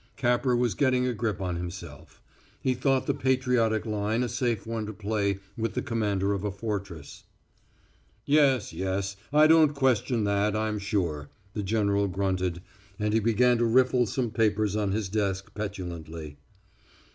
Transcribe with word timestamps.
Capper 0.17 0.55
was 0.55 0.73
getting 0.73 1.05
a 1.05 1.13
grip 1.13 1.39
on 1.39 1.57
himself; 1.57 2.23
he 2.59 2.73
thought 2.73 3.05
the 3.05 3.13
patriotic 3.13 3.85
line 3.85 4.23
a 4.23 4.29
safe 4.29 4.65
one 4.65 4.87
to 4.87 4.93
play 4.93 5.37
with 5.55 5.75
the 5.75 5.81
commander 5.83 6.33
of 6.33 6.43
a 6.43 6.49
fortress. 6.49 7.25
"Yes 8.25 8.73
yes. 8.73 9.15
I 9.31 9.45
don't 9.45 9.75
question 9.75 10.23
that, 10.23 10.55
I'm 10.55 10.79
sure," 10.79 11.29
the 11.53 11.61
general 11.61 12.07
grunted, 12.07 12.63
and 12.97 13.13
he 13.13 13.19
began 13.19 13.59
to 13.59 13.65
riffle 13.65 14.07
some 14.07 14.31
papers 14.31 14.75
on 14.75 14.91
his 14.91 15.07
desk 15.07 15.53
petulantly. 15.53 16.37